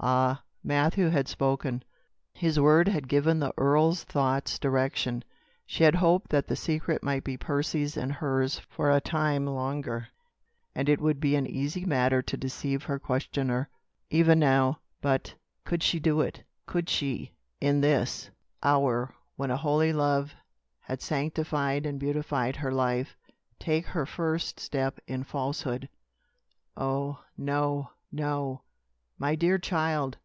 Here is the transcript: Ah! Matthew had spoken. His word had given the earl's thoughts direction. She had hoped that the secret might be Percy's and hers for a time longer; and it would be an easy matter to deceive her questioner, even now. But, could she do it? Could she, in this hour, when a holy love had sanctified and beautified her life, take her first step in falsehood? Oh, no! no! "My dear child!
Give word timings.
Ah! 0.00 0.44
Matthew 0.62 1.08
had 1.08 1.26
spoken. 1.26 1.82
His 2.32 2.60
word 2.60 2.86
had 2.86 3.08
given 3.08 3.40
the 3.40 3.52
earl's 3.58 4.04
thoughts 4.04 4.56
direction. 4.56 5.24
She 5.66 5.82
had 5.82 5.96
hoped 5.96 6.30
that 6.30 6.46
the 6.46 6.54
secret 6.54 7.02
might 7.02 7.24
be 7.24 7.36
Percy's 7.36 7.96
and 7.96 8.12
hers 8.12 8.60
for 8.60 8.92
a 8.92 9.00
time 9.00 9.44
longer; 9.44 10.06
and 10.72 10.88
it 10.88 11.00
would 11.00 11.18
be 11.18 11.34
an 11.34 11.48
easy 11.48 11.84
matter 11.84 12.22
to 12.22 12.36
deceive 12.36 12.84
her 12.84 13.00
questioner, 13.00 13.68
even 14.08 14.38
now. 14.38 14.78
But, 15.00 15.34
could 15.64 15.82
she 15.82 15.98
do 15.98 16.20
it? 16.20 16.44
Could 16.64 16.88
she, 16.88 17.32
in 17.60 17.80
this 17.80 18.30
hour, 18.62 19.12
when 19.34 19.50
a 19.50 19.56
holy 19.56 19.92
love 19.92 20.32
had 20.78 21.02
sanctified 21.02 21.84
and 21.84 21.98
beautified 21.98 22.54
her 22.54 22.70
life, 22.70 23.16
take 23.58 23.86
her 23.86 24.06
first 24.06 24.60
step 24.60 25.00
in 25.08 25.24
falsehood? 25.24 25.88
Oh, 26.76 27.20
no! 27.36 27.90
no! 28.12 28.62
"My 29.20 29.34
dear 29.34 29.58
child! 29.58 30.16